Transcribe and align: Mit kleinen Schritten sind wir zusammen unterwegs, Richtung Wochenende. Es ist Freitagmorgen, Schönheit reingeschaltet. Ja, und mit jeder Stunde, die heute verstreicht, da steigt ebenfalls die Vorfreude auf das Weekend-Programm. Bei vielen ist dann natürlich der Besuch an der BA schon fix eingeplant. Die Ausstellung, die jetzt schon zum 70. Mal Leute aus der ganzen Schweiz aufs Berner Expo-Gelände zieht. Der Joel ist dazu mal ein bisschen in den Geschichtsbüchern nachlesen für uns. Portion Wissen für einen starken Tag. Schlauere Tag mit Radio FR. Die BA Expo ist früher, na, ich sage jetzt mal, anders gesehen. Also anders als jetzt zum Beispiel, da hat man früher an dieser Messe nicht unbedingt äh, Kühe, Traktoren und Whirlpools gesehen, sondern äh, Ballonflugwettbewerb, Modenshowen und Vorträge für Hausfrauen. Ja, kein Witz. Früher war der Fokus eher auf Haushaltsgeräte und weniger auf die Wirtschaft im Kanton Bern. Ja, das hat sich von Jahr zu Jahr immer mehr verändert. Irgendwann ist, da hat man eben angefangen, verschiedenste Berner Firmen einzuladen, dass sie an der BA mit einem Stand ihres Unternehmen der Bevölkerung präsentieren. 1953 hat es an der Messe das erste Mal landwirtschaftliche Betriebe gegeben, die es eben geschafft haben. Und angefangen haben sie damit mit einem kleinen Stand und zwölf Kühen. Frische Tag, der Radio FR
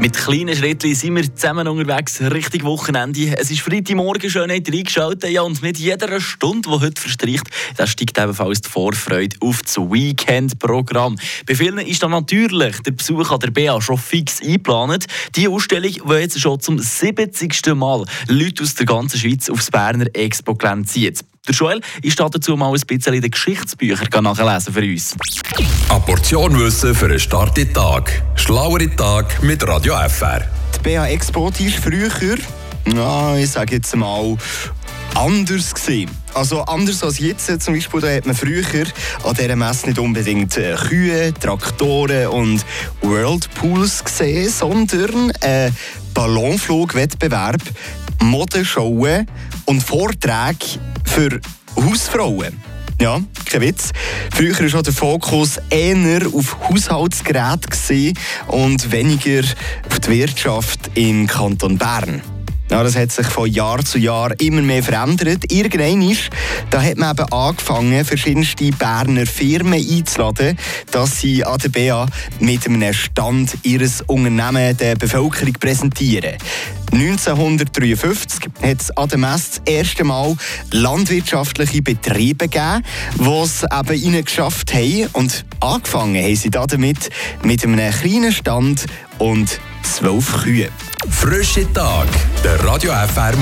Mit 0.00 0.16
kleinen 0.16 0.54
Schritten 0.54 0.94
sind 0.94 1.16
wir 1.16 1.34
zusammen 1.34 1.66
unterwegs, 1.66 2.20
Richtung 2.20 2.62
Wochenende. 2.62 3.36
Es 3.36 3.50
ist 3.50 3.62
Freitagmorgen, 3.62 4.30
Schönheit 4.30 4.72
reingeschaltet. 4.72 5.28
Ja, 5.30 5.42
und 5.42 5.60
mit 5.60 5.76
jeder 5.76 6.20
Stunde, 6.20 6.68
die 6.70 6.80
heute 6.80 7.00
verstreicht, 7.00 7.50
da 7.76 7.84
steigt 7.84 8.16
ebenfalls 8.16 8.60
die 8.60 8.70
Vorfreude 8.70 9.36
auf 9.40 9.60
das 9.62 9.76
Weekend-Programm. 9.76 11.16
Bei 11.46 11.54
vielen 11.56 11.78
ist 11.78 12.00
dann 12.00 12.12
natürlich 12.12 12.80
der 12.82 12.92
Besuch 12.92 13.32
an 13.32 13.40
der 13.40 13.50
BA 13.50 13.80
schon 13.80 13.98
fix 13.98 14.40
eingeplant. 14.40 15.06
Die 15.34 15.48
Ausstellung, 15.48 15.90
die 15.92 16.12
jetzt 16.14 16.40
schon 16.40 16.60
zum 16.60 16.78
70. 16.78 17.74
Mal 17.74 18.04
Leute 18.28 18.62
aus 18.62 18.76
der 18.76 18.86
ganzen 18.86 19.18
Schweiz 19.18 19.50
aufs 19.50 19.72
Berner 19.72 20.06
Expo-Gelände 20.14 20.86
zieht. 20.86 21.24
Der 21.48 21.54
Joel 21.54 21.80
ist 22.02 22.20
dazu 22.20 22.56
mal 22.56 22.72
ein 22.72 22.80
bisschen 22.86 23.14
in 23.14 23.22
den 23.22 23.32
Geschichtsbüchern 23.32 24.22
nachlesen 24.22 24.72
für 24.72 24.80
uns. 24.82 25.16
Portion 26.08 26.58
Wissen 26.58 26.94
für 26.94 27.04
einen 27.04 27.20
starken 27.20 27.70
Tag. 27.74 28.22
Schlauere 28.34 28.88
Tag 28.96 29.42
mit 29.42 29.62
Radio 29.68 29.94
FR. 30.08 30.40
Die 30.74 30.94
BA 30.94 31.06
Expo 31.06 31.50
ist 31.50 31.76
früher, 31.76 32.38
na, 32.86 33.36
ich 33.36 33.50
sage 33.50 33.74
jetzt 33.74 33.94
mal, 33.94 34.34
anders 35.14 35.74
gesehen. 35.74 36.10
Also 36.32 36.62
anders 36.62 37.02
als 37.02 37.18
jetzt 37.18 37.60
zum 37.60 37.74
Beispiel, 37.74 38.00
da 38.00 38.08
hat 38.08 38.24
man 38.24 38.34
früher 38.34 38.64
an 39.22 39.34
dieser 39.34 39.54
Messe 39.54 39.88
nicht 39.88 39.98
unbedingt 39.98 40.56
äh, 40.56 40.76
Kühe, 40.76 41.34
Traktoren 41.34 42.28
und 42.28 42.64
Whirlpools 43.02 44.02
gesehen, 44.02 44.48
sondern 44.48 45.30
äh, 45.42 45.70
Ballonflugwettbewerb, 46.14 47.60
Modenshowen 48.22 49.26
und 49.66 49.82
Vorträge 49.82 50.80
für 51.04 51.38
Hausfrauen. 51.76 52.58
Ja, 53.00 53.20
kein 53.48 53.60
Witz. 53.60 53.92
Früher 54.34 54.72
war 54.72 54.82
der 54.82 54.92
Fokus 54.92 55.58
eher 55.70 56.26
auf 56.32 56.56
Haushaltsgeräte 56.68 58.12
und 58.48 58.90
weniger 58.90 59.44
auf 59.88 60.00
die 60.00 60.10
Wirtschaft 60.10 60.90
im 60.94 61.28
Kanton 61.28 61.78
Bern. 61.78 62.22
Ja, 62.70 62.82
das 62.82 62.96
hat 62.96 63.12
sich 63.12 63.26
von 63.26 63.48
Jahr 63.48 63.82
zu 63.84 63.98
Jahr 63.98 64.38
immer 64.40 64.60
mehr 64.60 64.82
verändert. 64.82 65.50
Irgendwann 65.50 66.02
ist, 66.02 66.28
da 66.70 66.82
hat 66.82 66.98
man 66.98 67.16
eben 67.16 67.32
angefangen, 67.32 68.04
verschiedenste 68.04 68.70
Berner 68.72 69.24
Firmen 69.24 69.74
einzuladen, 69.74 70.58
dass 70.90 71.20
sie 71.20 71.44
an 71.44 71.58
der 71.58 71.68
BA 71.70 72.06
mit 72.40 72.66
einem 72.66 72.92
Stand 72.92 73.56
ihres 73.62 74.02
Unternehmen 74.02 74.76
der 74.76 74.96
Bevölkerung 74.96 75.54
präsentieren. 75.54 76.36
1953 76.92 78.48
hat 78.62 78.80
es 78.80 78.90
an 78.96 79.08
der 79.08 79.18
Messe 79.18 79.60
das 79.64 79.74
erste 79.74 80.04
Mal 80.04 80.36
landwirtschaftliche 80.72 81.82
Betriebe 81.82 82.48
gegeben, 82.48 82.84
die 83.18 83.42
es 83.42 83.64
eben 83.70 84.24
geschafft 84.24 84.72
haben. 84.74 85.08
Und 85.12 85.44
angefangen 85.60 86.22
haben 86.22 86.36
sie 86.36 86.50
damit 86.50 87.10
mit 87.42 87.64
einem 87.64 87.92
kleinen 87.92 88.32
Stand 88.32 88.86
und 89.18 89.60
zwölf 89.82 90.42
Kühen. 90.42 90.70
Frische 91.10 91.70
Tag, 91.72 92.06
der 92.44 92.62
Radio 92.64 92.92
FR 92.92 93.36